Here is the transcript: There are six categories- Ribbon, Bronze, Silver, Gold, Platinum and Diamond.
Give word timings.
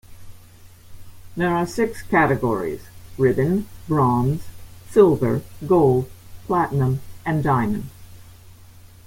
There 1.37 1.55
are 1.55 1.67
six 1.67 2.01
categories- 2.01 2.81
Ribbon, 3.19 3.67
Bronze, 3.87 4.41
Silver, 4.89 5.43
Gold, 5.67 6.09
Platinum 6.47 7.01
and 7.23 7.43
Diamond. 7.43 7.87